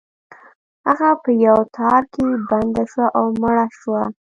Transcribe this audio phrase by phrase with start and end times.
[0.87, 4.03] هغه په یو تار کې بنده شوه او مړه شوه.